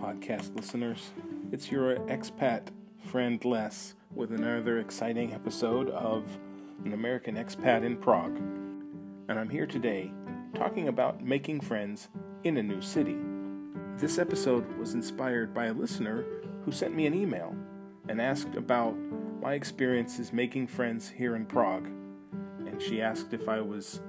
podcast 0.00 0.56
listeners. 0.56 1.10
It's 1.52 1.70
your 1.70 1.96
expat 2.06 2.68
friend 3.04 3.44
Les 3.44 3.94
with 4.14 4.32
another 4.32 4.78
exciting 4.78 5.34
episode 5.34 5.90
of 5.90 6.24
An 6.86 6.94
American 6.94 7.34
Expat 7.34 7.84
in 7.84 7.98
Prague. 7.98 8.38
And 9.28 9.38
I'm 9.38 9.50
here 9.50 9.66
today 9.66 10.10
talking 10.54 10.88
about 10.88 11.22
making 11.22 11.60
friends 11.60 12.08
in 12.44 12.56
a 12.56 12.62
new 12.62 12.80
city. 12.80 13.18
This 13.98 14.18
episode 14.18 14.66
was 14.78 14.94
inspired 14.94 15.52
by 15.52 15.66
a 15.66 15.74
listener 15.74 16.24
who 16.64 16.72
sent 16.72 16.94
me 16.94 17.04
an 17.04 17.12
email 17.12 17.54
and 18.08 18.22
asked 18.22 18.54
about 18.54 18.96
my 19.42 19.52
experiences 19.52 20.32
making 20.32 20.68
friends 20.68 21.10
here 21.10 21.36
in 21.36 21.44
Prague. 21.44 21.88
And 22.66 22.80
she 22.80 23.02
asked 23.02 23.34
if 23.34 23.50
I 23.50 23.60
was 23.60 24.00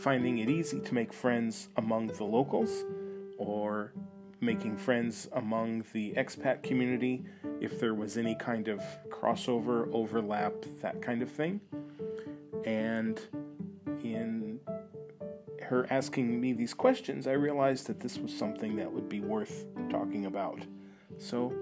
finding 0.00 0.38
it 0.38 0.48
easy 0.48 0.80
to 0.80 0.94
make 0.94 1.12
friends 1.12 1.68
among 1.76 2.06
the 2.06 2.24
locals 2.24 2.84
making 4.40 4.76
friends 4.76 5.28
among 5.32 5.84
the 5.92 6.12
expat 6.16 6.62
community, 6.62 7.24
if 7.60 7.78
there 7.78 7.94
was 7.94 8.16
any 8.16 8.34
kind 8.34 8.68
of 8.68 8.82
crossover, 9.10 9.88
overlap, 9.92 10.54
that 10.80 11.02
kind 11.02 11.22
of 11.22 11.30
thing. 11.30 11.60
And 12.64 13.20
in 14.02 14.60
her 15.62 15.86
asking 15.90 16.40
me 16.40 16.52
these 16.52 16.74
questions, 16.74 17.26
I 17.26 17.32
realized 17.32 17.86
that 17.86 18.00
this 18.00 18.18
was 18.18 18.36
something 18.36 18.76
that 18.76 18.90
would 18.90 19.08
be 19.08 19.20
worth 19.20 19.66
talking 19.90 20.26
about. 20.26 20.60
So 21.18 21.52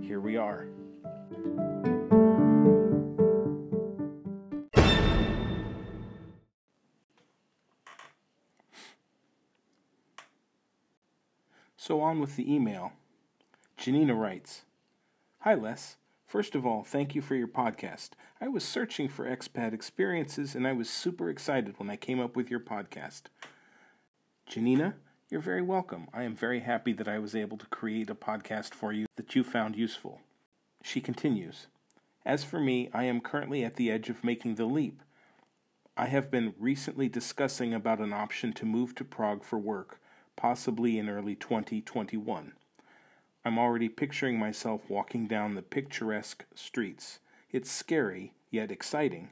here 0.00 0.20
we 0.20 0.36
are. 0.36 0.66
So 11.82 12.02
on 12.02 12.20
with 12.20 12.36
the 12.36 12.52
email. 12.52 12.92
Janina 13.78 14.14
writes 14.14 14.66
Hi, 15.38 15.54
Les. 15.54 15.96
First 16.26 16.54
of 16.54 16.66
all, 16.66 16.84
thank 16.84 17.14
you 17.14 17.22
for 17.22 17.34
your 17.34 17.48
podcast. 17.48 18.10
I 18.38 18.48
was 18.48 18.64
searching 18.64 19.08
for 19.08 19.24
expat 19.24 19.72
experiences 19.72 20.54
and 20.54 20.68
I 20.68 20.74
was 20.74 20.90
super 20.90 21.30
excited 21.30 21.76
when 21.78 21.88
I 21.88 21.96
came 21.96 22.20
up 22.20 22.36
with 22.36 22.50
your 22.50 22.60
podcast. 22.60 23.22
Janina, 24.44 24.96
you're 25.30 25.40
very 25.40 25.62
welcome. 25.62 26.08
I 26.12 26.24
am 26.24 26.36
very 26.36 26.60
happy 26.60 26.92
that 26.92 27.08
I 27.08 27.18
was 27.18 27.34
able 27.34 27.56
to 27.56 27.66
create 27.68 28.10
a 28.10 28.14
podcast 28.14 28.74
for 28.74 28.92
you 28.92 29.06
that 29.16 29.34
you 29.34 29.42
found 29.42 29.74
useful. 29.74 30.20
She 30.82 31.00
continues 31.00 31.68
As 32.26 32.44
for 32.44 32.60
me, 32.60 32.90
I 32.92 33.04
am 33.04 33.22
currently 33.22 33.64
at 33.64 33.76
the 33.76 33.90
edge 33.90 34.10
of 34.10 34.22
making 34.22 34.56
the 34.56 34.66
leap. 34.66 35.00
I 35.96 36.08
have 36.08 36.30
been 36.30 36.52
recently 36.58 37.08
discussing 37.08 37.72
about 37.72 38.00
an 38.00 38.12
option 38.12 38.52
to 38.52 38.66
move 38.66 38.94
to 38.96 39.02
Prague 39.04 39.42
for 39.42 39.58
work 39.58 39.98
possibly 40.40 40.98
in 40.98 41.06
early 41.06 41.34
2021. 41.34 42.52
I'm 43.44 43.58
already 43.58 43.90
picturing 43.90 44.38
myself 44.38 44.80
walking 44.88 45.26
down 45.26 45.54
the 45.54 45.60
picturesque 45.60 46.46
streets. 46.54 47.18
It's 47.52 47.70
scary, 47.70 48.32
yet 48.50 48.70
exciting. 48.70 49.28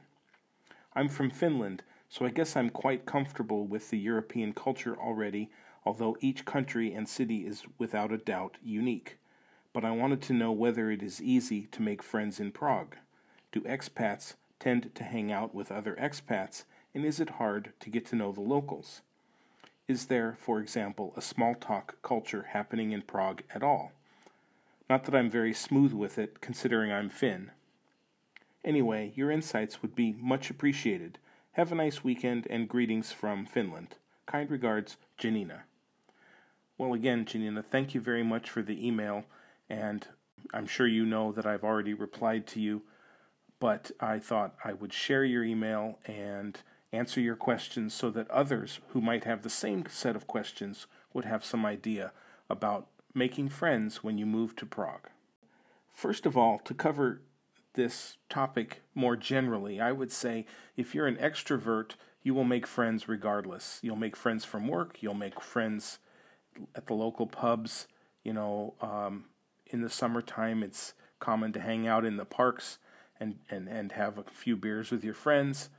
I'm 0.93 1.09
from 1.09 1.31
Finland, 1.31 1.81
so 2.09 2.27
I 2.27 2.29
guess 2.29 2.55
I'm 2.55 2.69
quite 2.69 3.07
comfortable 3.07 3.65
with 3.65 3.89
the 3.89 3.97
European 3.97 4.53
culture 4.53 4.95
already, 4.95 5.49
although 5.83 6.15
each 6.21 6.45
country 6.45 6.93
and 6.93 7.09
city 7.09 7.37
is 7.37 7.63
without 7.79 8.11
a 8.11 8.17
doubt 8.19 8.57
unique. 8.63 9.17
But 9.73 9.83
I 9.83 9.89
wanted 9.89 10.21
to 10.23 10.33
know 10.33 10.51
whether 10.51 10.91
it 10.91 11.01
is 11.01 11.23
easy 11.23 11.63
to 11.71 11.81
make 11.81 12.03
friends 12.03 12.39
in 12.39 12.51
Prague. 12.51 12.97
Do 13.51 13.61
expats 13.61 14.35
tend 14.59 14.93
to 14.93 15.03
hang 15.03 15.31
out 15.31 15.55
with 15.55 15.71
other 15.71 15.97
expats, 15.99 16.65
and 16.93 17.03
is 17.03 17.19
it 17.19 17.31
hard 17.31 17.73
to 17.79 17.89
get 17.89 18.05
to 18.07 18.15
know 18.15 18.31
the 18.31 18.41
locals? 18.41 19.01
Is 19.89 20.05
there, 20.05 20.37
for 20.39 20.59
example, 20.59 21.15
a 21.17 21.21
small 21.21 21.55
talk 21.55 21.99
culture 22.03 22.49
happening 22.51 22.91
in 22.91 23.01
Prague 23.01 23.41
at 23.55 23.63
all? 23.63 23.91
Not 24.87 25.05
that 25.05 25.15
I'm 25.15 25.31
very 25.31 25.51
smooth 25.51 25.93
with 25.93 26.19
it, 26.19 26.41
considering 26.41 26.91
I'm 26.91 27.09
Finn. 27.09 27.49
Anyway, 28.63 29.11
your 29.15 29.31
insights 29.31 29.81
would 29.81 29.95
be 29.95 30.13
much 30.13 30.51
appreciated. 30.51 31.17
Have 31.53 31.71
a 31.71 31.75
nice 31.75 32.03
weekend 32.03 32.45
and 32.51 32.69
greetings 32.69 33.11
from 33.11 33.47
Finland. 33.47 33.95
Kind 34.27 34.51
regards, 34.51 34.97
Janina. 35.17 35.63
Well, 36.77 36.93
again, 36.93 37.25
Janina, 37.25 37.63
thank 37.63 37.95
you 37.95 37.99
very 37.99 38.23
much 38.23 38.47
for 38.47 38.61
the 38.61 38.85
email, 38.87 39.23
and 39.71 40.05
I'm 40.53 40.67
sure 40.67 40.85
you 40.85 41.03
know 41.03 41.31
that 41.31 41.47
I've 41.47 41.63
already 41.63 41.95
replied 41.95 42.45
to 42.49 42.61
you, 42.61 42.83
but 43.59 43.89
I 43.99 44.19
thought 44.19 44.53
I 44.63 44.71
would 44.73 44.93
share 44.93 45.23
your 45.23 45.43
email 45.43 45.97
and 46.05 46.61
answer 46.91 47.21
your 47.21 47.35
questions 47.35 47.93
so 47.93 48.09
that 48.09 48.29
others 48.31 48.79
who 48.89 49.01
might 49.01 49.23
have 49.23 49.41
the 49.41 49.49
same 49.49 49.85
set 49.89 50.15
of 50.15 50.27
questions 50.27 50.87
would 51.13 51.25
have 51.25 51.45
some 51.45 51.65
idea 51.65 52.11
about 52.49 52.87
making 53.13 53.49
friends 53.49 54.03
when 54.03 54.17
you 54.17 54.25
move 54.25 54.55
to 54.55 54.65
Prague. 54.65 55.09
First 55.93 56.25
of 56.25 56.37
all, 56.37 56.59
to 56.59 56.73
cover 56.73 57.21
this 57.73 58.17
topic 58.29 58.81
more 58.95 59.15
generally, 59.15 59.79
I 59.79 59.91
would 59.91 60.11
say 60.11 60.45
if 60.75 60.95
you're 60.95 61.07
an 61.07 61.17
extrovert, 61.17 61.91
you 62.23 62.33
will 62.33 62.43
make 62.43 62.65
friends 62.65 63.07
regardless. 63.07 63.79
You'll 63.81 63.95
make 63.95 64.15
friends 64.15 64.45
from 64.45 64.67
work, 64.67 65.01
you'll 65.01 65.13
make 65.13 65.41
friends 65.41 65.99
at 66.75 66.87
the 66.87 66.93
local 66.93 67.27
pubs. 67.27 67.87
You 68.23 68.33
know, 68.33 68.73
um, 68.81 69.25
in 69.67 69.81
the 69.81 69.89
summertime, 69.89 70.63
it's 70.63 70.93
common 71.19 71.53
to 71.53 71.59
hang 71.59 71.87
out 71.87 72.05
in 72.05 72.17
the 72.17 72.25
parks 72.25 72.79
and, 73.19 73.39
and, 73.49 73.67
and 73.67 73.91
have 73.93 74.17
a 74.17 74.23
few 74.23 74.55
beers 74.55 74.91
with 74.91 75.03
your 75.03 75.13
friends 75.13 75.69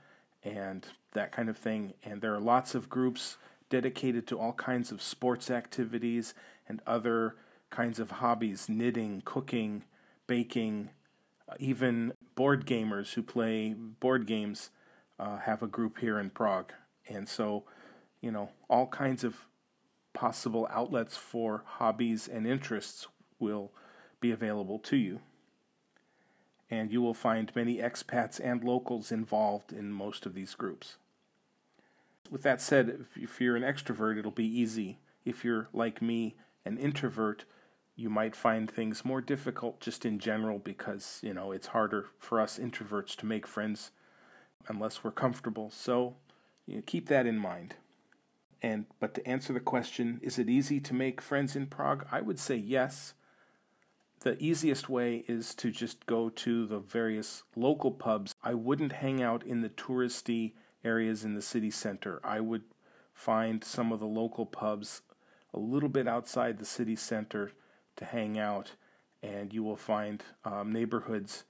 and 0.43 0.87
that 1.12 1.33
kind 1.33 1.49
of 1.49 1.56
thing. 1.56 1.95
And 2.05 2.21
there 2.21 2.34
are 2.34 2.41
lots 2.41 2.75
of 2.75 2.89
groups 2.89 3.37
dedicated 3.69 4.27
to 4.28 4.39
all 4.39 4.53
kinds 4.53 4.91
of 4.91 5.03
sports 5.03 5.51
activities 5.51 6.34
and 6.69 6.81
other 6.87 7.37
kinds 7.71 7.99
of 7.99 8.11
hobbies 8.11 8.69
knitting, 8.69 9.23
cooking, 9.25 9.84
baking, 10.27 10.91
uh, 11.49 11.55
even 11.59 12.12
board 12.34 12.67
gamers 12.67 13.15
who 13.15 13.23
play 13.23 13.75
board 13.75 14.27
games 14.27 14.71
uh, 15.19 15.39
have 15.39 15.62
a 15.62 15.67
group 15.67 15.99
here 15.99 16.19
in 16.19 16.31
Prague. 16.31 16.72
And 17.09 17.28
so, 17.28 17.65
you 18.21 18.31
know, 18.31 18.51
all 18.69 18.87
kinds 18.87 19.25
of 19.25 19.47
possible 20.12 20.67
outlets 20.71 21.17
for 21.17 21.62
hobbies 21.65 22.27
and 22.27 22.47
interests 22.47 23.07
will 23.39 23.72
be 24.21 24.33
available 24.33 24.78
to 24.78 24.97
you 24.97 25.21
and 26.71 26.93
you 26.93 27.03
will 27.03 27.15
find 27.15 27.51
many 27.55 27.79
expats 27.79 28.41
and 28.43 28.63
locals 28.63 29.11
involved 29.11 29.73
in 29.73 29.93
most 29.93 30.25
of 30.25 30.35
these 30.35 30.55
groups. 30.55 30.97
With 32.31 32.43
that 32.43 32.61
said, 32.61 33.07
if 33.17 33.41
you're 33.41 33.57
an 33.57 33.63
extrovert, 33.63 34.19
it'll 34.19 34.31
be 34.31 34.47
easy. 34.47 34.99
If 35.25 35.45
you're 35.45 35.69
like 35.73 36.01
me, 36.01 36.37
an 36.65 36.79
introvert, 36.79 37.45
you 37.97 38.09
might 38.09 38.37
find 38.37 38.71
things 38.71 39.05
more 39.05 39.21
difficult 39.21 39.81
just 39.81 40.07
in 40.07 40.21
general 40.21 40.59
because, 40.59 41.19
you 41.23 41.35
know, 41.35 41.51
it's 41.51 41.69
harder 41.69 42.07
for 42.19 42.41
us 42.41 42.59
introverts 42.59 43.17
to 43.17 43.27
make 43.27 43.47
friends 43.47 43.91
unless 44.69 45.03
we're 45.03 45.11
comfortable. 45.11 45.71
So, 45.71 46.15
you 46.67 46.77
know, 46.77 46.83
keep 46.87 47.09
that 47.09 47.27
in 47.27 47.39
mind. 47.39 47.75
And 48.63 48.87
but 49.01 49.15
to 49.15 49.27
answer 49.27 49.53
the 49.53 49.61
question, 49.61 50.21
is 50.23 50.39
it 50.39 50.49
easy 50.49 50.81
to 50.81 50.95
make 50.95 51.21
friends 51.21 51.57
in 51.57 51.67
Prague? 51.67 52.07
I 52.13 52.21
would 52.21 52.39
say 52.39 52.57
yes 52.57 53.15
the 54.21 54.37
easiest 54.43 54.89
way 54.89 55.25
is 55.27 55.55
to 55.57 55.71
just 55.71 56.05
go 56.05 56.29
to 56.29 56.67
the 56.67 56.79
various 56.79 57.43
local 57.57 57.91
pubs. 57.91 58.35
I 58.43 58.53
wouldn't 58.53 58.93
hang 58.93 59.23
out 59.23 59.43
in 59.43 59.63
the 59.63 59.71
touristy 59.71 60.53
areas 60.85 61.25
in 61.25 61.35
the 61.35 61.43
city 61.43 61.71
center. 61.71 62.21
I 62.23 62.41
would 62.41 62.65
find 63.15 63.65
some 63.65 63.93
of 63.93 64.01
the 64.01 64.07
local 64.07 64.45
pubs 64.45 65.01
a 65.55 65.59
little 65.59 65.89
bit 65.89 66.07
outside 66.07 66.59
the 66.59 66.67
city 66.67 66.97
center 66.97 67.53
to 67.97 68.05
hang 68.05 68.39
out, 68.39 68.73
and 69.23 69.55
you 69.55 69.63
will 69.63 69.77
find 69.77 70.23
um, 70.45 70.71
neighborhoods 70.71 71.45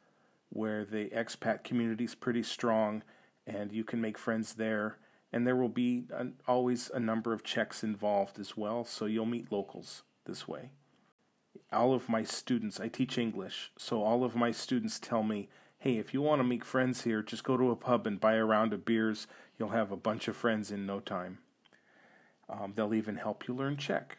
where 0.49 0.85
the 0.85 1.11
expat 1.11 1.65
community 1.65 2.05
is 2.05 2.15
pretty 2.15 2.43
strong, 2.43 3.03
and 3.47 3.73
you 3.73 3.83
can 3.83 4.01
make 4.01 4.17
friends 4.17 4.55
there. 4.55 4.99
And 5.33 5.47
there 5.47 5.57
will 5.57 5.69
be 5.69 6.05
an, 6.13 6.35
always 6.47 6.91
a 6.93 7.01
number 7.01 7.33
of 7.33 7.45
Czechs 7.45 7.85
involved 7.85 8.39
as 8.39 8.57
well, 8.57 8.85
so 8.85 9.07
you'll 9.07 9.27
meet 9.27 9.53
locals 9.53 10.03
this 10.25 10.47
way 10.47 10.71
all 11.73 11.95
of 11.95 12.09
my 12.09 12.23
students, 12.23 12.81
I 12.81 12.89
teach 12.89 13.17
English, 13.19 13.71
so 13.77 14.03
all 14.03 14.25
of 14.25 14.35
my 14.35 14.51
students 14.51 14.99
tell 14.99 15.23
me, 15.23 15.49
hey, 15.79 15.99
if 15.99 16.13
you 16.13 16.21
want 16.21 16.41
to 16.41 16.45
make 16.45 16.65
friends 16.65 17.03
here, 17.03 17.23
just 17.23 17.45
go 17.45 17.57
to 17.57 17.71
a 17.71 17.77
pub 17.77 18.07
and 18.07 18.21
buy 18.21 18.35
a 18.35 18.45
round 18.45 18.73
of 18.73 18.85
beers. 18.85 19.27
You'll 19.59 19.71
have 19.71 19.93
a 19.93 19.97
bunch 19.97 20.29
of 20.29 20.37
friends 20.37 20.71
in 20.71 20.85
no 20.85 21.01
time. 21.01 21.39
Um, 22.49 22.73
they'll 22.75 22.95
even 22.95 23.17
help 23.17 23.47
you 23.47 23.55
learn 23.55 23.77
Czech. 23.77 24.19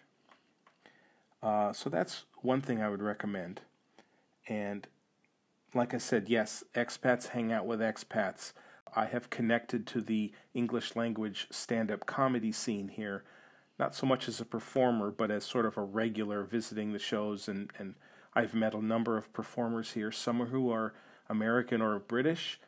Uh, 1.44 1.74
so 1.74 1.90
that's 1.90 2.24
one 2.42 2.62
thing 2.62 2.82
I 2.82 2.90
would 2.90 3.02
recommend. 3.02 3.62
And 4.48 4.88
like 5.74 5.94
I 5.94 5.98
said, 5.98 6.30
yes, 6.30 6.64
expats 6.76 7.30
hang 7.30 7.52
out 7.52 7.66
with 7.66 7.80
expats. 7.80 8.54
I 8.96 9.06
have 9.06 9.30
connected 9.30 9.88
to 9.88 10.02
the 10.02 10.32
English 10.54 10.96
language 10.96 11.48
stand 11.50 11.92
up 11.92 12.06
comedy 12.06 12.52
scene 12.52 12.90
here 12.90 13.24
not 13.82 13.96
so 13.96 14.06
much 14.06 14.28
as 14.28 14.40
a 14.40 14.46
performer, 14.46 15.10
but 15.10 15.32
as 15.32 15.44
sort 15.44 15.66
of 15.66 15.76
a 15.76 15.82
regular 15.82 16.44
visiting 16.44 16.94
the 16.94 17.00
shows. 17.00 17.48
And, 17.48 17.72
and 17.80 17.96
I've 18.36 18.54
met 18.54 18.76
a 18.76 18.86
number 18.86 19.18
of 19.18 19.34
performers 19.34 19.94
here, 19.94 20.12
some 20.12 20.46
who 20.46 20.70
are 20.72 20.94
American 21.28 21.82
or 21.82 21.98
British, 21.98 22.60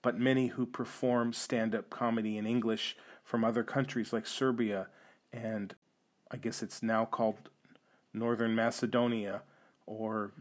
but 0.00 0.16
many 0.16 0.46
who 0.46 0.66
perform 0.66 1.32
stand 1.32 1.74
up 1.74 1.90
comedy 1.90 2.38
in 2.38 2.46
English 2.46 2.96
from 3.24 3.44
other 3.44 3.64
countries 3.64 4.12
like 4.12 4.26
Serbia 4.26 4.86
and 5.32 5.74
I 6.30 6.36
guess 6.36 6.62
it's 6.62 6.82
now 6.82 7.04
called 7.04 7.50
Northern 8.14 8.54
Macedonia 8.54 9.42
or 9.84 10.32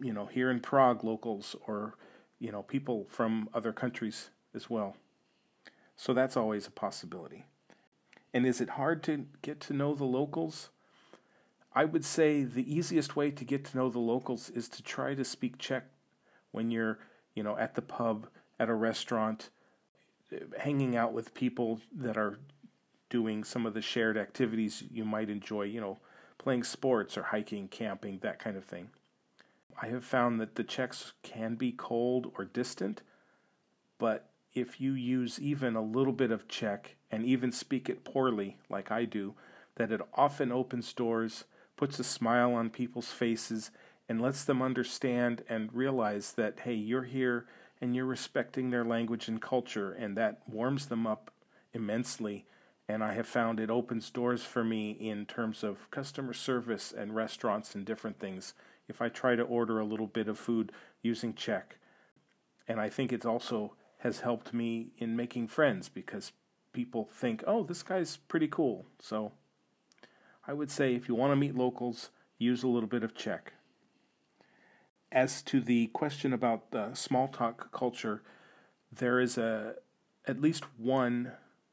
you 0.00 0.12
know 0.12 0.26
here 0.26 0.50
in 0.50 0.60
Prague 0.60 1.02
locals 1.02 1.56
or 1.66 1.96
you 2.38 2.52
know 2.52 2.62
people 2.62 3.06
from 3.10 3.48
other 3.52 3.72
countries 3.72 4.30
as 4.54 4.70
well. 4.70 4.96
So 5.96 6.14
that's 6.14 6.36
always 6.36 6.66
a 6.66 6.70
possibility. 6.70 7.44
And 8.32 8.46
is 8.46 8.60
it 8.60 8.70
hard 8.70 9.02
to 9.04 9.26
get 9.42 9.60
to 9.62 9.72
know 9.72 9.94
the 9.94 10.04
locals? 10.04 10.70
I 11.74 11.84
would 11.84 12.04
say 12.04 12.42
the 12.42 12.74
easiest 12.74 13.16
way 13.16 13.30
to 13.30 13.44
get 13.44 13.64
to 13.66 13.76
know 13.76 13.88
the 13.88 13.98
locals 13.98 14.50
is 14.50 14.68
to 14.70 14.82
try 14.82 15.14
to 15.14 15.24
speak 15.24 15.58
Czech 15.58 15.84
when 16.50 16.70
you're, 16.70 16.98
you 17.34 17.42
know, 17.42 17.56
at 17.56 17.74
the 17.74 17.82
pub, 17.82 18.26
at 18.58 18.68
a 18.68 18.74
restaurant, 18.74 19.50
hanging 20.58 20.96
out 20.96 21.12
with 21.12 21.34
people 21.34 21.80
that 21.94 22.16
are 22.16 22.38
doing 23.10 23.44
some 23.44 23.64
of 23.64 23.74
the 23.74 23.80
shared 23.80 24.16
activities 24.16 24.82
you 24.90 25.04
might 25.04 25.30
enjoy, 25.30 25.62
you 25.62 25.80
know, 25.80 25.98
playing 26.36 26.64
sports 26.64 27.16
or 27.16 27.24
hiking, 27.24 27.68
camping, 27.68 28.18
that 28.18 28.38
kind 28.38 28.56
of 28.56 28.64
thing. 28.64 28.88
I 29.80 29.86
have 29.86 30.04
found 30.04 30.40
that 30.40 30.56
the 30.56 30.64
Czechs 30.64 31.12
can 31.22 31.54
be 31.54 31.72
cold 31.72 32.32
or 32.36 32.44
distant, 32.44 33.02
but 33.98 34.27
if 34.54 34.80
you 34.80 34.92
use 34.92 35.40
even 35.40 35.76
a 35.76 35.82
little 35.82 36.12
bit 36.12 36.30
of 36.30 36.48
Czech 36.48 36.96
and 37.10 37.24
even 37.24 37.52
speak 37.52 37.88
it 37.88 38.04
poorly, 38.04 38.56
like 38.68 38.90
I 38.90 39.04
do, 39.04 39.34
that 39.76 39.92
it 39.92 40.00
often 40.14 40.52
opens 40.52 40.92
doors, 40.92 41.44
puts 41.76 41.98
a 41.98 42.04
smile 42.04 42.54
on 42.54 42.70
people's 42.70 43.10
faces, 43.10 43.70
and 44.08 44.20
lets 44.20 44.44
them 44.44 44.62
understand 44.62 45.42
and 45.48 45.72
realize 45.72 46.32
that, 46.32 46.60
hey, 46.60 46.74
you're 46.74 47.04
here 47.04 47.46
and 47.80 47.94
you're 47.94 48.06
respecting 48.06 48.70
their 48.70 48.84
language 48.84 49.28
and 49.28 49.40
culture, 49.40 49.92
and 49.92 50.16
that 50.16 50.40
warms 50.48 50.86
them 50.86 51.06
up 51.06 51.30
immensely. 51.72 52.46
And 52.88 53.04
I 53.04 53.12
have 53.12 53.28
found 53.28 53.60
it 53.60 53.70
opens 53.70 54.10
doors 54.10 54.42
for 54.42 54.64
me 54.64 54.92
in 54.92 55.26
terms 55.26 55.62
of 55.62 55.90
customer 55.90 56.32
service 56.32 56.92
and 56.96 57.14
restaurants 57.14 57.74
and 57.74 57.84
different 57.84 58.18
things 58.18 58.54
if 58.88 59.02
I 59.02 59.10
try 59.10 59.36
to 59.36 59.42
order 59.42 59.78
a 59.78 59.84
little 59.84 60.06
bit 60.06 60.26
of 60.26 60.38
food 60.38 60.72
using 61.02 61.34
Czech. 61.34 61.76
And 62.66 62.80
I 62.80 62.88
think 62.88 63.12
it 63.12 63.26
also 63.26 63.74
has 63.98 64.20
helped 64.20 64.54
me 64.54 64.88
in 64.98 65.16
making 65.16 65.48
friends 65.48 65.88
because 65.88 66.32
people 66.72 67.08
think, 67.12 67.42
oh, 67.46 67.64
this 67.64 67.82
guy's 67.82 68.16
pretty 68.16 68.48
cool. 68.48 68.86
So 68.98 69.32
I 70.46 70.52
would 70.52 70.70
say 70.70 70.94
if 70.94 71.08
you 71.08 71.14
want 71.14 71.32
to 71.32 71.36
meet 71.36 71.56
locals, 71.56 72.10
use 72.38 72.62
a 72.62 72.68
little 72.68 72.88
bit 72.88 73.02
of 73.02 73.14
Czech. 73.14 73.54
As 75.10 75.42
to 75.42 75.60
the 75.60 75.88
question 75.88 76.32
about 76.32 76.70
the 76.70 76.94
small 76.94 77.28
talk 77.28 77.72
culture, 77.72 78.22
there 78.92 79.20
is 79.20 79.36
a 79.36 79.74
at 80.26 80.40
least 80.40 80.64
one 80.76 81.32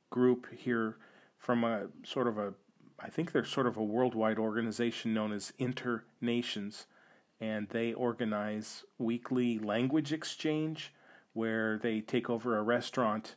group 0.10 0.48
here 0.58 0.98
from 1.38 1.64
a 1.64 1.88
sort 2.04 2.28
of 2.28 2.38
a 2.38 2.54
I 3.00 3.10
think 3.10 3.32
they're 3.34 3.46
sort 3.46 3.68
of 3.68 3.78
a 3.78 3.84
worldwide 3.84 4.40
organization 4.40 5.14
known 5.14 5.34
as 5.34 5.52
Internations, 5.60 6.86
and 7.42 7.68
they 7.70 7.94
organize 7.94 8.86
weekly 8.98 9.60
language 9.60 10.14
exchange 10.14 10.94
where 11.36 11.78
they 11.78 12.00
take 12.00 12.30
over 12.30 12.58
a 12.58 12.64
restaurant 12.64 13.36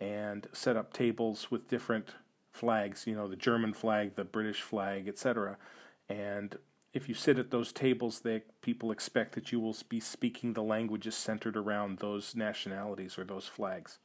and 0.00 0.48
set 0.52 0.76
up 0.76 0.92
tables 0.92 1.50
with 1.50 1.68
different 1.68 2.14
flags, 2.50 3.06
you 3.06 3.14
know, 3.14 3.28
the 3.28 3.36
German 3.36 3.74
flag, 3.74 4.16
the 4.16 4.24
British 4.24 4.62
flag, 4.62 5.06
etc. 5.06 5.58
And 6.08 6.56
if 6.94 7.06
you 7.06 7.14
sit 7.14 7.38
at 7.38 7.50
those 7.50 7.70
tables, 7.70 8.20
they, 8.20 8.42
people 8.62 8.90
expect 8.90 9.34
that 9.34 9.52
you 9.52 9.60
will 9.60 9.76
be 9.90 10.00
speaking 10.00 10.54
the 10.54 10.62
languages 10.62 11.14
centered 11.14 11.56
around 11.56 11.98
those 11.98 12.34
nationalities 12.34 13.18
or 13.18 13.24
those 13.24 13.46
flags. 13.46 13.98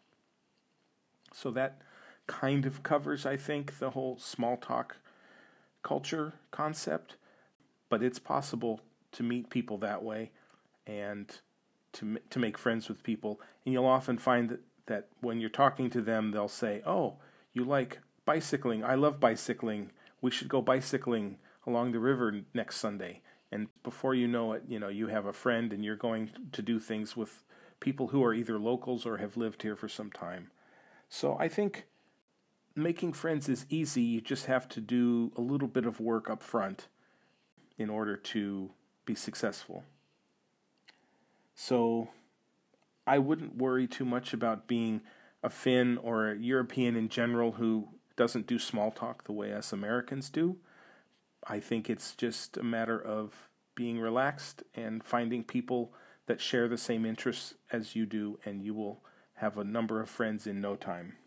So 1.34 1.50
that 1.52 1.82
kind 2.28 2.66
of 2.66 2.84
covers, 2.84 3.26
I 3.26 3.38
think, 3.38 3.80
the 3.80 3.92
whole 3.92 4.18
small 4.20 4.58
talk 4.58 4.98
culture 5.82 6.34
concept. 6.52 7.16
But 7.88 8.04
it's 8.04 8.20
possible 8.20 8.82
to 9.14 9.24
meet 9.24 9.50
people 9.50 9.78
that 9.78 10.04
way 10.04 10.32
and 10.86 11.40
to 11.94 12.20
to 12.30 12.40
make 12.40 12.58
friends 12.58 12.88
with 12.88 13.04
people. 13.04 13.40
And 13.66 13.74
you'll 13.74 13.86
often 13.86 14.18
find 14.18 14.50
that, 14.50 14.62
that 14.88 15.08
when 15.22 15.40
you're 15.40 15.50
talking 15.50 15.90
to 15.92 16.02
them, 16.02 16.32
they'll 16.32 16.48
say, 16.48 16.82
"Oh, 16.86 17.18
you 17.54 17.64
like 17.64 18.00
bicycling? 18.26 18.84
I 18.84 18.96
love 18.96 19.20
bicycling. 19.20 19.92
We 20.22 20.32
should 20.32 20.50
go 20.50 20.62
bicycling." 20.62 21.38
along 21.70 21.92
the 21.92 22.00
river 22.00 22.42
next 22.54 22.78
Sunday. 22.78 23.22
And 23.52 23.68
before 23.84 24.14
you 24.14 24.28
know 24.28 24.54
it, 24.54 24.64
you 24.68 24.80
know, 24.80 24.90
you 24.90 25.08
have 25.08 25.26
a 25.26 25.34
friend 25.34 25.72
and 25.72 25.84
you're 25.84 25.96
going 25.96 26.32
to 26.52 26.62
do 26.62 26.80
things 26.80 27.16
with 27.16 27.44
people 27.80 28.08
who 28.08 28.24
are 28.24 28.34
either 28.34 28.60
locals 28.60 29.06
or 29.06 29.18
have 29.18 29.38
lived 29.38 29.62
here 29.62 29.76
for 29.76 29.88
some 29.88 30.12
time. 30.12 30.52
So 31.08 31.38
I 31.40 31.48
think 31.48 31.86
making 32.76 33.14
friends 33.14 33.50
is 33.50 33.66
easy. 33.70 34.02
You 34.02 34.22
just 34.22 34.46
have 34.46 34.68
to 34.70 34.82
do 34.82 35.32
a 35.38 35.42
little 35.42 35.68
bit 35.68 35.86
of 35.86 36.00
work 36.00 36.30
up 36.30 36.44
front 36.44 36.88
in 37.78 37.90
order 37.90 38.16
to 38.16 38.72
be 39.06 39.16
successful. 39.16 39.84
So 41.62 42.08
I 43.06 43.18
wouldn't 43.18 43.58
worry 43.58 43.86
too 43.86 44.06
much 44.06 44.32
about 44.32 44.66
being 44.66 45.02
a 45.44 45.50
Finn 45.50 45.98
or 45.98 46.32
a 46.32 46.38
European 46.38 46.96
in 46.96 47.10
general 47.10 47.52
who 47.52 47.90
doesn't 48.16 48.48
do 48.48 48.58
small 48.58 48.92
talk 48.92 49.26
the 49.26 49.34
way 49.34 49.52
us 49.52 49.74
Americans 49.74 50.30
do. 50.30 50.56
I 51.46 51.60
think 51.60 51.90
it's 51.90 52.16
just 52.16 52.56
a 52.56 52.64
matter 52.64 52.98
of 52.98 53.50
being 53.76 54.00
relaxed 54.00 54.64
and 54.74 55.04
finding 55.04 55.44
people 55.44 55.94
that 56.28 56.40
share 56.40 56.70
the 56.70 56.78
same 56.78 57.06
interests 57.06 57.56
as 57.74 57.94
you 57.94 58.06
do, 58.06 58.40
and 58.46 58.64
you 58.64 58.74
will 58.74 59.04
have 59.34 59.58
a 59.58 59.66
number 59.66 60.00
of 60.00 60.10
friends 60.10 60.48
in 60.48 60.62
no 60.62 60.78
time. 60.78 61.18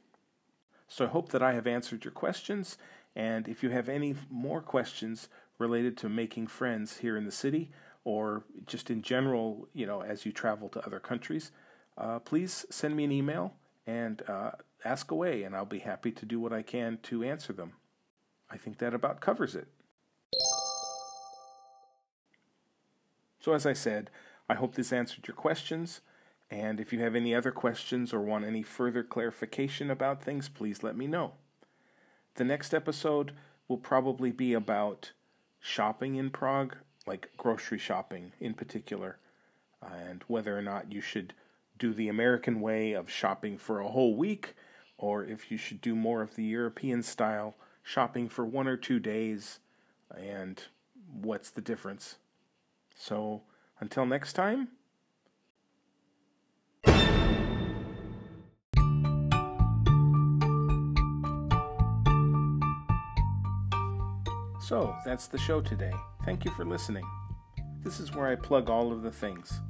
So 0.88 1.04
I 1.04 1.08
hope 1.08 1.28
that 1.32 1.42
I 1.42 1.52
have 1.52 1.66
answered 1.66 2.06
your 2.06 2.12
questions, 2.12 2.78
and 3.14 3.48
if 3.48 3.62
you 3.62 3.68
have 3.68 3.90
any 3.90 4.14
more 4.30 4.62
questions 4.62 5.28
related 5.58 5.98
to 5.98 6.08
making 6.08 6.46
friends 6.46 6.98
here 6.98 7.18
in 7.18 7.26
the 7.26 7.30
city 7.30 7.70
or 8.04 8.44
just 8.66 8.90
in 8.90 9.02
general, 9.02 9.68
you 9.72 9.86
know, 9.86 10.02
as 10.02 10.26
you 10.26 10.32
travel 10.32 10.68
to 10.70 10.84
other 10.84 11.00
countries, 11.00 11.52
uh, 11.96 12.18
please 12.18 12.66
send 12.70 12.96
me 12.96 13.04
an 13.04 13.12
email 13.12 13.54
and 13.86 14.22
uh, 14.28 14.52
ask 14.84 15.10
away, 15.10 15.42
and 15.42 15.54
I'll 15.54 15.64
be 15.64 15.80
happy 15.80 16.10
to 16.12 16.26
do 16.26 16.40
what 16.40 16.52
I 16.52 16.62
can 16.62 16.98
to 17.04 17.22
answer 17.22 17.52
them. 17.52 17.72
I 18.50 18.56
think 18.56 18.78
that 18.78 18.94
about 18.94 19.20
covers 19.20 19.54
it. 19.54 19.68
So, 23.40 23.54
as 23.54 23.66
I 23.66 23.72
said, 23.72 24.10
I 24.48 24.54
hope 24.54 24.74
this 24.74 24.92
answered 24.92 25.26
your 25.26 25.34
questions. 25.34 26.00
And 26.50 26.80
if 26.80 26.92
you 26.92 27.00
have 27.00 27.16
any 27.16 27.34
other 27.34 27.50
questions 27.50 28.12
or 28.12 28.20
want 28.20 28.44
any 28.44 28.62
further 28.62 29.02
clarification 29.02 29.90
about 29.90 30.22
things, 30.22 30.50
please 30.50 30.82
let 30.82 30.96
me 30.96 31.06
know. 31.06 31.32
The 32.34 32.44
next 32.44 32.74
episode 32.74 33.32
will 33.68 33.78
probably 33.78 34.30
be 34.30 34.52
about 34.52 35.12
shopping 35.58 36.16
in 36.16 36.28
Prague, 36.30 36.76
like 37.06 37.30
grocery 37.36 37.78
shopping 37.78 38.32
in 38.40 38.54
particular, 38.54 39.18
and 39.82 40.22
whether 40.28 40.56
or 40.56 40.62
not 40.62 40.92
you 40.92 41.00
should 41.00 41.34
do 41.78 41.92
the 41.92 42.08
American 42.08 42.60
way 42.60 42.92
of 42.92 43.10
shopping 43.10 43.58
for 43.58 43.80
a 43.80 43.88
whole 43.88 44.16
week, 44.16 44.54
or 44.98 45.24
if 45.24 45.50
you 45.50 45.58
should 45.58 45.80
do 45.80 45.96
more 45.96 46.22
of 46.22 46.36
the 46.36 46.44
European 46.44 47.02
style 47.02 47.56
shopping 47.82 48.28
for 48.28 48.44
one 48.44 48.68
or 48.68 48.76
two 48.76 49.00
days, 49.00 49.58
and 50.16 50.62
what's 51.12 51.50
the 51.50 51.60
difference. 51.60 52.16
So 52.94 53.42
until 53.80 54.06
next 54.06 54.34
time. 54.34 54.68
So, 64.60 64.94
that's 65.04 65.26
the 65.26 65.36
show 65.36 65.60
today. 65.60 65.92
Thank 66.24 66.44
you 66.44 66.50
for 66.52 66.64
listening. 66.64 67.04
This 67.82 68.00
is 68.00 68.14
where 68.14 68.28
I 68.28 68.36
plug 68.36 68.70
all 68.70 68.92
of 68.92 69.02
the 69.02 69.10
things. 69.10 69.60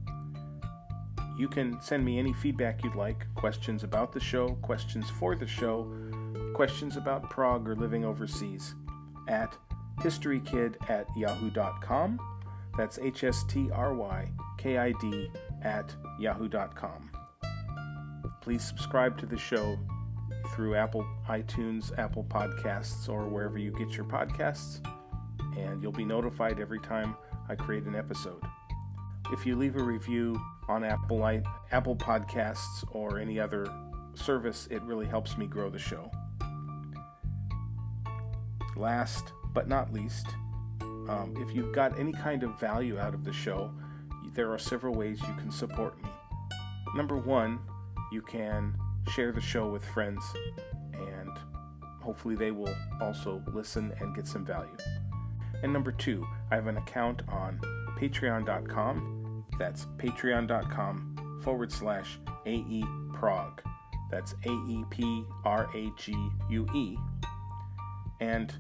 You 1.39 1.49
can 1.49 1.81
send 1.81 2.05
me 2.05 2.19
any 2.19 2.33
feedback 2.35 2.85
you'd 2.85 2.95
like 2.95 3.27
questions 3.35 3.85
about 3.85 4.13
the 4.13 4.21
show, 4.21 4.55
questions 4.63 5.09
for 5.09 5.35
the 5.35 5.47
show, 5.47 5.91
questions 6.55 6.97
about 6.97 7.31
Prague 7.31 7.69
or 7.69 7.75
living 7.75 8.05
overseas 8.05 8.75
at 9.29 9.57
historykid 10.01 10.91
at 10.91 11.07
yahoo.com 11.17 12.19
that's 12.77 12.99
H 12.99 13.25
S 13.25 13.45
T 13.45 13.71
R 13.71 13.95
Y 13.95 14.29
K 14.57 14.79
I 14.79 14.93
D 14.93 15.31
at 15.63 15.95
yahoo.com. 16.19 17.11
Please 18.41 18.65
subscribe 18.65 19.19
to 19.19 19.27
the 19.27 19.37
show 19.37 19.79
through 20.55 20.75
Apple 20.75 21.07
iTunes, 21.29 21.97
Apple 21.99 22.25
Podcasts, 22.25 23.09
or 23.09 23.29
wherever 23.29 23.59
you 23.59 23.71
get 23.73 23.97
your 23.97 24.07
podcasts, 24.07 24.81
and 25.57 25.83
you'll 25.83 25.93
be 25.93 26.05
notified 26.05 26.61
every 26.61 26.81
time 26.81 27.17
I 27.49 27.55
create 27.55 27.85
an 27.85 27.95
episode. 27.95 28.43
If 29.33 29.47
you 29.47 29.57
leave 29.57 29.77
a 29.77 29.83
review 29.83 30.41
on 30.69 30.85
Apple 30.85 31.25
Apple 31.71 31.97
Podcasts 31.97 32.85
or 32.93 33.19
any 33.19 33.41
other 33.41 33.67
service, 34.15 34.69
it 34.71 34.83
really 34.83 35.07
helps 35.07 35.37
me 35.37 35.47
grow 35.47 35.71
the 35.71 35.79
show. 35.79 36.11
Last 38.77 39.33
but 39.55 39.69
not 39.69 39.93
least, 39.93 40.27
um, 41.09 41.35
if 41.39 41.55
you've 41.55 41.75
got 41.75 41.99
any 41.99 42.13
kind 42.13 42.43
of 42.43 42.59
value 42.59 42.99
out 42.99 43.15
of 43.15 43.25
the 43.25 43.33
show, 43.33 43.71
there 44.35 44.51
are 44.51 44.59
several 44.59 44.95
ways 44.95 45.21
you 45.21 45.35
can 45.35 45.51
support 45.51 46.03
me. 46.03 46.09
Number 46.95 47.17
one, 47.17 47.59
you 48.11 48.23
can 48.23 48.75
share 49.11 49.33
the 49.33 49.41
show 49.41 49.69
with 49.69 49.85
friends, 49.85 50.23
and 50.93 51.31
hopefully 52.01 52.35
they 52.35 52.51
will 52.51 52.75
also 53.01 53.43
listen 53.53 53.93
and 54.01 54.15
get 54.15 54.27
some 54.27 54.45
value. 54.45 54.77
And 55.63 55.73
number 55.73 55.93
two, 55.93 56.27
I 56.51 56.57
have 56.57 56.67
an 56.67 56.77
account 56.77 57.23
on 57.29 57.61
patreon.com. 57.99 59.45
That's 59.59 59.87
patreon.com 59.97 61.41
forward 61.43 61.71
slash 61.73 62.19
AE 62.47 62.85
Prague. 63.13 63.63
That's 64.11 64.35
A 64.45 64.51
E 64.51 64.85
P 64.91 65.25
R 65.45 65.69
A 65.75 65.91
G 65.97 66.15
U 66.51 66.67
E. 66.75 66.97
And 68.21 68.53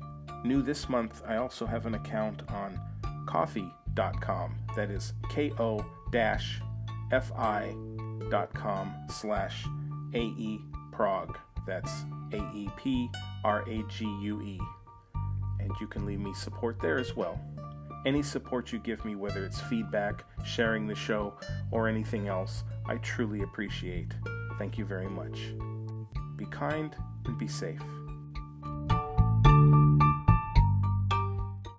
new 0.44 0.62
this 0.62 0.88
month, 0.88 1.22
I 1.26 1.36
also 1.36 1.66
have 1.66 1.86
an 1.86 1.94
account 1.94 2.42
on 2.50 2.80
ko-fi.com. 3.26 4.58
That 4.76 4.90
is 4.90 5.12
K 5.30 5.52
O 5.58 5.84
F 6.14 7.32
I.com 7.36 8.94
slash 9.10 9.66
AE 10.14 10.58
Prague. 10.92 11.38
That's 11.66 12.04
A 12.32 12.38
E 12.54 12.68
P 12.76 13.10
R 13.44 13.62
A 13.68 13.82
G 13.88 14.04
U 14.22 14.40
E. 14.42 14.58
And 15.62 15.72
you 15.80 15.86
can 15.86 16.04
leave 16.04 16.20
me 16.20 16.34
support 16.34 16.80
there 16.80 16.98
as 16.98 17.16
well. 17.16 17.40
Any 18.04 18.22
support 18.22 18.72
you 18.72 18.80
give 18.80 19.04
me, 19.04 19.14
whether 19.14 19.44
it's 19.44 19.60
feedback, 19.60 20.24
sharing 20.44 20.86
the 20.86 20.94
show, 20.94 21.34
or 21.70 21.88
anything 21.88 22.26
else, 22.26 22.64
I 22.86 22.96
truly 22.96 23.42
appreciate. 23.42 24.12
Thank 24.58 24.76
you 24.76 24.84
very 24.84 25.08
much. 25.08 25.54
Be 26.36 26.46
kind 26.46 26.96
and 27.26 27.38
be 27.38 27.46
safe. 27.46 27.80